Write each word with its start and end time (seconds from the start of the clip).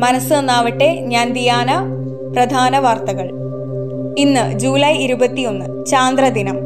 മനസ്സ് 0.00 0.32
നന്നാവട്ടെ 0.32 0.92
ഞാൻ 0.94 1.32
ദിയാന. 1.32 1.82
പ്രധാന 2.36 2.78
വാർത്തകൾ. 2.78 3.30
ഇന്ന് 4.18 4.58
ജൂലൈ 4.58 4.92
ഇരുപത്തിയൊന്ന് 4.92 5.86
ചാന്ദ്രദിനം. 5.86 6.58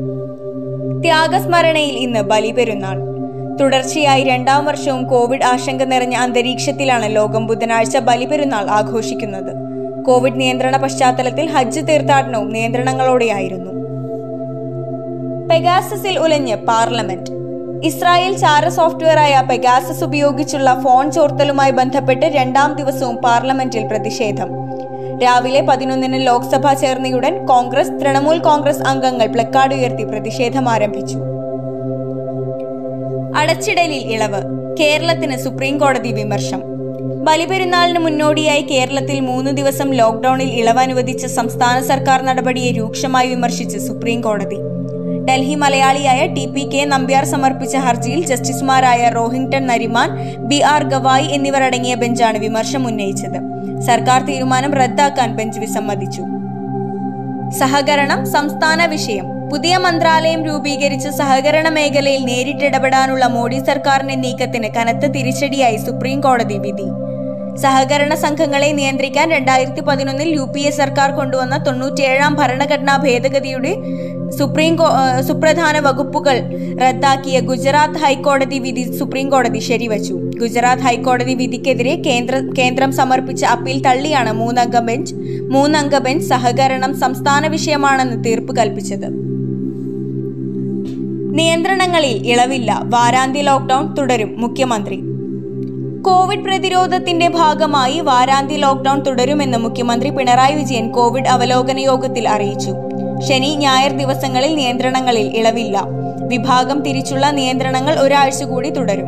ത്യാഗസ്മരണയിൽ 1.01 1.92
ഇന്ന് 1.92 2.21
ബലിപെരുന്നാൾ. 2.21 3.01
തുടർച്ചയായി 3.60 4.24
രണ്ടാം 4.24 4.65
വർഷവും 4.65 5.06
കോവിഡ് 5.06 5.44
ആശങ്ക 5.44 5.83
നിറഞ്ഞ 5.83 6.15
അന്തരീക്ഷത്തിലാണ് 6.15 7.17
ലോകം 7.17 7.47
ബുധനാഴ്ച 7.47 7.97
ബലിപെരുന്നാൾ 7.97 8.71
ആഘോഷിക്കുന്നത്. 8.71 9.54
കോവിഡ് 10.04 10.40
നിയന്ത്രണ 10.40 10.76
പശ്ചാത്തലത്തിൽ 10.76 11.51
ഹജ്ജ് 11.51 11.80
തീർത്ഥാടനവും 11.80 12.53
നിയന്ത്രണങ്ങളോടെയായിരുന്നു. 12.53 13.71
പെഗാസസിൽ 15.51 16.19
ഉലഞ്ഞ് 16.19 16.56
പാർലമെന്റ്. 16.56 17.44
ഇസ്രായേൽ 17.83 18.37
ചാര 18.37 18.69
സോഫ്റ്റ്വെയറായ 18.69 19.43
പെഗാസസ് 19.51 20.05
ഉപയോഗിച്ചുള്ള 20.05 20.82
ഫോൺ 20.84 21.10
ചോർത്തലുമായി 21.10 21.70
ബന്ധപ്പെട്ട് 21.70 22.27
രണ്ടാം 22.27 22.74
ദിവസവും 22.74 23.16
പാർലമെന്റിൽ 23.16 23.87
പ്രതിഷേധം. 23.87 24.48
രാവിലെ 25.23 25.60
പതിനൊന്നിന് 25.60 26.27
ലോക്സഭ 26.27 26.73
ചേർന്നയുടൻ 26.73 27.46
കോൺഗ്രസ് 27.46 27.91
തൃണമൂൽ 27.91 28.38
കോൺഗ്രസ് 28.38 28.82
അംഗങ്ങൾ 28.82 29.27
പ്ലക്കാർഡ് 29.27 29.74
ഉയർത്തി 29.74 30.05
പ്രതിഷേധം 30.05 30.68
ആരംഭിച്ചു. 30.68 31.18
അടച്ചിടലിൽ 33.37 34.02
ഇളവ് 34.15 34.43
കേരളത്തിന് 34.80 35.37
സുപ്രീം 35.37 35.79
കോടതി 35.79 36.12
വിമർശം. 36.12 36.62
ബലിപെരുന്നാളിന് 37.24 37.98
മുന്നോടിയായി 37.98 38.62
കേരളത്തിൽ 38.62 39.20
മൂന്ന് 39.20 39.51
ദിവസം 39.51 39.93
ലോക്ഡൌണിൽ 39.93 40.51
ഇളവ് 40.52 40.79
അനുവദിച്ച 40.79 41.27
സംസ്ഥാന 41.27 41.80
സർക്കാർ 41.80 42.23
നടപടിയെ 42.23 42.73
രൂക്ഷമായി 42.73 43.29
വിമർശിച്ച് 43.29 43.79
സുപ്രീം 43.79 44.20
കോടതി 44.20 44.73
ഡൽഹി 45.24 45.55
മലയാളിയായ 45.55 46.27
ടി 46.27 46.46
പി 46.46 46.62
കെ 46.73 46.84
നമ്പ്യാർ 46.84 47.24
സമർപ്പിച്ച 47.24 47.77
ഹർജിയിൽ 47.77 48.27
ജസ്റ്റിസുമാരായ 48.27 49.09
Rohinton 49.09 49.66
Nariman 49.66 50.10
B 50.38 50.60
R 50.60 50.84
Gavai 50.84 51.27
എന്നിവരടങ്ങിയ 51.27 51.95
ബെഞ്ചാണ് 51.95 52.38
വിമർശം 52.38 52.87
ഉന്നയിച്ചത്. 52.87 53.38
സർക്കാർ 53.80 54.23
തീരുമാനം 54.24 54.74
റദ്ദാക്കാൻ 54.74 55.37
ബെഞ്ച് 55.37 55.60
വിസമ്മതിച്ചു. 55.60 56.24
സഹകരണം 57.59 58.26
സംസ്ഥാന 58.26 58.87
വിഷയം. 58.87 59.26
പുതിയ 59.51 59.76
മന്ത്രാലയം 59.76 60.45
രൂപീകരിച്ച് 60.45 61.09
സഹകരണ 61.09 61.68
മേഖലയിൽ 61.68 62.24
നേരിട്ടിടപെടാനുള്ള 62.24 63.26
മോഡി 63.26 63.59
സർക്കാരിന്റെ 63.59 64.15
നീക്കത്തിന് 64.15 64.69
കനത്ത 64.69 65.07
തിരിച്ചടിയായി 65.07 65.77
സുപ്രീം 65.77 66.20
കോടതി 66.20 66.59
വിധി. 66.59 67.04
സഹകരണ 67.63 68.15
സംഘങ്ങളെ 68.15 68.69
നിയന്ത്രിക്കാൻ 68.73 69.31
രണ്ടായിരത്തി 69.31 69.81
പതിനൊന്നിൽ 69.81 70.29
യു 70.39 70.45
പി 70.55 70.61
എ 70.61 70.71
സർക്കാർ 70.71 71.11
കൊണ്ടുവന്ന 71.19 71.57
തൊണ്ണൂറ്റിയേഴാം 71.67 72.33
ഭരണഘടനാ 72.41 72.97
ഭേദഗതിയുടെ 73.05 73.73
സുപ്രീം 74.39 74.75
സുപ്രധാന 75.29 75.79
വകുപ്പുകൾ 75.79 76.37
റദ്ദാക്കിയ 76.83 77.41
ഗുജറാത്ത് 77.51 78.01
ഹൈക്കോടതി 78.05 78.59
വിധി 78.59 78.85
സുപ്രീം 78.99 79.29
കോടതി 79.35 79.61
ശരിവച്ചു. 79.69 80.15
ഗുജറാത്ത് 80.43 80.83
ഹൈക്കോടതി 80.83 81.35
വിധിക്കെതിരെ 81.35 81.95
കേന്ദ്ര 82.07 82.41
കേന്ദ്രം 82.59 82.93
സമർപ്പിച്ച 82.93 83.45
അപ്പീൽ 83.55 83.79
തള്ളിയാണ് 83.83 84.33
മൂന്നംഗ 84.43 84.79
ബെഞ്ച് 84.89 85.15
മൂന്നംഗ 85.55 85.99
ബെഞ്ച് 85.99 86.29
സഹകരണം 86.33 86.95
സംസ്ഥാന 87.05 87.47
വിഷയമാണെന്ന് 87.47 88.19
തീർപ്പ് 88.25 88.57
കൽപ്പിച്ചത്. 88.57 89.09
നിയന്ത്രണങ്ങളിൽ 91.39 92.17
ഇളവില്ല. 92.33 92.71
വാരാന്ത്യ 92.95 93.43
ലോക്ഡൌൺ 93.43 93.85
തുടരും. 93.95 94.31
മുഖ്യമന്ത്രി 94.45 94.99
കോവിഡ് 96.05 96.45
പ്രതിരോധത്തിന്റെ 96.45 97.29
ഭാഗമായി 97.29 98.01
വാരാന്ത്യ 98.01 98.57
ലോക്ഡൌൺ 98.57 99.03
തുടരുമെന്ന് 99.03 99.59
മുഖ്യമന്ത്രി 99.59 100.11
പിണറായി 100.11 100.55
വിജയൻ 100.55 100.91
കോവിഡ് 100.91 101.27
അവലോകന 101.27 101.79
യോഗത്തിൽ 101.79 102.29
അറിയിച്ചു. 102.29 102.73
ശനി 103.29 103.57
ഞായർ 103.59 103.93
ദിവസങ്ങളിൽ 103.93 104.55
നിയന്ത്രണങ്ങളിൽ 104.55 105.37
ഇളവില്ല. 105.37 105.85
വിഭാഗം 106.27 106.83
തിരിച്ചുള്ള 106.83 107.31
നിയന്ത്രണങ്ങൾ 107.31 107.99
ഒരാഴ്ച 107.99 108.45
കൂടി 108.45 108.71
തുടരും. 108.71 109.07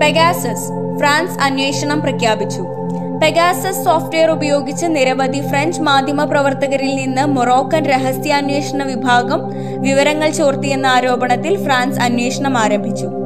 പെഗാസസ് 0.00 0.68
ഫ്രാൻസ് 0.98 1.38
അന്വേഷണം 1.40 2.00
പ്രഖ്യാപിച്ചു. 2.00 2.60
പെഗാസസ് 3.22 3.84
സോഫ്റ്റ്വെയർ 3.84 4.30
ഉപയോഗിച്ച് 4.30 4.86
നിരവധി 4.86 5.48
ഫ്രഞ്ച് 5.48 5.80
മാധ്യമ 5.80 6.24
പ്രവർത്തകരിൽ 6.24 6.94
നിന്ന് 6.94 7.26
മൊറോക്കൻ 7.26 7.84
രഹസ്യാന്വേഷണ 7.84 8.82
വിഭാഗം 8.84 9.40
വിവരങ്ങൾ 9.82 10.30
ചോർത്തിയെന്ന 10.30 10.86
ആരോപണത്തിൽ 10.86 11.64
ഫ്രാൻസ് 11.64 12.00
അന്വേഷണം 12.00 12.58
ആരംഭിച്ചു. 12.58 13.17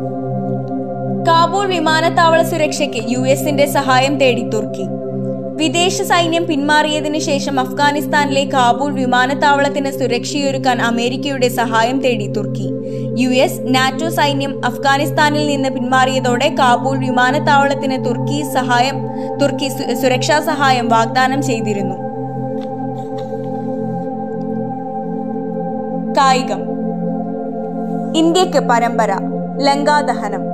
കാബൂൾ 1.28 1.66
വിമാനത്താവള 1.66 2.42
സുരക്ഷയ്ക്ക് 2.42 3.10
യു 3.10 3.18
എസിന്റെ 3.18 3.66
സഹായം 3.66 4.18
തേടി 4.18 4.42
തുർക്കി. 4.42 4.86
വിദേശ 5.54 6.02
സൈന്യം 6.02 6.46
പിന്മാറിയതിനു 6.46 7.18
ശേഷം 7.18 7.60
അഫ്ഗാനിസ്ഥാനിലെ 7.60 8.44
കാബൂൾ 8.44 8.92
വിമാനത്താവളത്തിന് 8.92 9.90
സുരക്ഷയൊരുക്കാൻ 9.90 10.82
അമേരിക്കയുടെ 10.82 11.48
സഹായം 11.48 12.00
തേടി 12.00 12.26
തുർക്കി. 12.26 12.70
യു 13.18 13.28
എസ് 13.28 13.60
നാറ്റോ 13.62 14.08
സൈന്യം 14.08 14.64
അഫ്ഗാനിസ്ഥാനിൽ 14.64 15.46
നിന്ന് 15.46 15.68
പിന്മാറിയതോടെ 15.68 16.54
കാബൂൾ 16.58 16.98
വിമാനത്താവളത്തിന് 16.98 18.04
തുർക്കി 18.04 18.42
സഹായം 18.54 18.96
തുർക്കി 19.38 19.68
സുരക്ഷാ 19.94 20.40
സഹായം 20.40 20.88
വാഗ്ദാനം 20.88 21.42
ചെയ്തിരുന്നു. 21.42 21.94
കായികം. 26.12 26.62
ഇന്ത്യയ്ക്ക് 28.16 28.58
പരമ്പര 28.58 29.12
ലങ്കാദഹനം. 29.60 30.51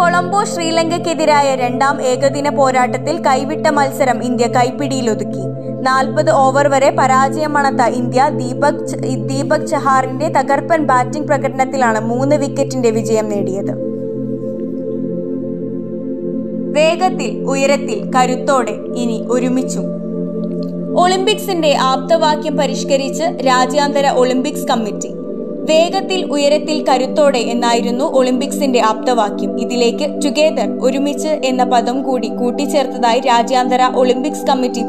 കൊളംബോ 0.00 0.44
ശ്രീലങ്കയ്ക്കെതിരായ 0.44 1.54
രണ്ടാം 1.54 2.02
ഏകദിന 2.02 2.48
പോരാട്ടത്തിൽ 2.48 3.22
കൈവിട്ട 3.26 3.66
മത്സരം 3.66 4.24
ഇന്ത്യ 4.24 4.46
കൈപ്പിടിയിലൊതുക്കി. 4.46 5.44
നാൽപ്പത് 5.82 6.30
ഓവർ 6.30 6.68
വരെ 6.68 6.90
പരാജയമണത്ത 6.90 7.82
ഇന്ത്യ 7.82 8.28
ദീപക് 8.32 8.86
ദീപക് 9.26 9.66
ചഹാറിന്റെ 9.66 10.28
തകർപ്പൻ 10.28 10.82
ബാറ്റിംഗ് 10.84 11.26
പ്രകടനത്തിലാണ് 11.26 12.00
മൂന്ന് 12.00 12.36
വിക്കറ്റിന്റെ 12.36 12.90
വിജയം 12.90 13.28
നേടിയത്. 13.28 13.72
വേഗത്തിൽ 16.78 17.44
ഉയരത്തിൽ 17.44 18.10
കരുത്തോടെ 18.16 18.76
ഇനി 18.96 19.26
ഒരുമിച്ചു. 19.30 19.80
ഒളിമ്പിക്സിന്റെ 20.98 21.76
ആപ്തവാക്യം 21.76 22.56
പരിഷ്കരിച്ച് 22.56 23.46
രാജ്യാന്തര 23.46 24.06
ഒളിമ്പിക്സ് 24.08 24.68
കമ്മിറ്റി. 24.68 25.19
വേഗത്തിൽ 25.60 26.32
ഉയരത്തിൽ 26.32 26.84
കരുത്തോടെ 26.88 27.38
എന്നായിരുന്നു 27.38 28.04
ഒളിമ്പിക്സിന്റെ 28.04 28.80
ആപ്തവാക്യം. 28.80 29.60
ഇതിലേക്ക് 29.60 30.22
ടുഗെദർ 30.24 30.78
ഒരുമിച്ച് 30.80 31.28
എന്ന 31.28 31.64
പദം 31.64 32.02
കൂടി 32.02 32.28
കൂട്ടിച്ചേർത്തതായി 32.28 33.20
രാജ്യാന്തര 33.20 33.82
Olympics 33.96 34.46
committee 34.46 34.82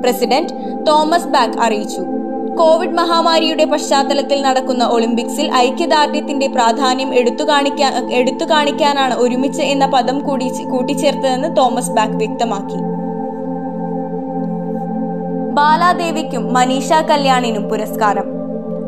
president 0.00 0.54
Thomas 0.86 1.26
Bach 1.26 1.58
അറിയിച്ചു. 1.58 2.00
കോവിഡ് 2.56 2.94
മഹാമാരിയുടെ 2.94 3.64
പശ്ചാത്തലത്തിൽ 3.64 4.42
നടക്കുന്ന 4.42 4.84
ഒളിമ്പിക്സിൽ 4.84 5.54
ഐക്യദാർഢ്യത്തിന്റെ 5.54 6.46
പ്രാധാന്യം 6.46 7.14
എടുത്തു 7.14 7.44
കാണിക്കാൻ 7.44 8.12
എടുത്തു 8.12 8.44
കാണിക്കാനാണ് 8.44 9.14
ഒരുമിച്ച് 9.14 9.62
എന്ന 9.62 9.86
പദം 9.86 10.18
കൂടി 10.18 10.48
കൂട്ടിച്ചേർത്തതെന്ന് 10.48 11.56
തോമസ് 11.56 11.90
ബാക്ക് 11.90 12.14
വ്യക്തമാക്കി. 12.14 12.76
ബാലാദേവിക്കും 15.52 16.54
മനീഷ 16.54 16.92
കല്യാണിനും 16.92 17.68
പുരസ്കാരം. 17.68 18.37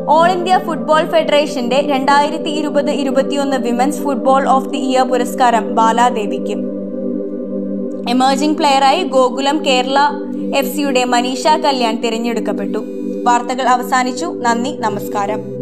ഓൾ 0.09 0.31
ഇന്ത്യ 0.31 0.59
ഫുട്ബോൾ 0.65 1.05
ഫെഡറേഷന്റെ 1.11 1.81
രണ്ടായിരത്തി 1.81 2.49
ഇരുപത് 2.49 2.91
ഇരുപത്തിയൊന്ന് 2.91 3.57
women's 3.57 4.01
football 4.01 4.47
of 4.49 4.69
the 4.69 4.77
year 4.77 5.09
പുരസ്കാരം 5.09 5.75
ബാലാദേവിക്ക്. 5.75 6.57
എമേർജിംഗ് 8.09 8.57
പ്ലെയറായി 8.57 9.03
ഗോകുലം 9.03 9.65
കേരള 9.65 9.99
എഫ് 10.55 10.75
സിയുടെ 10.75 11.03
മനീഷ 11.03 11.47
കല്യാൺ 11.47 12.01
തിരഞ്ഞെടുക്കപ്പെട്ടു. 12.01 12.77
വാർത്തകൾ 13.23 13.67
അവസാനിച്ചു. 13.67 14.25
നന്ദി. 14.25 14.69
നമസ്കാരം. 14.69 15.60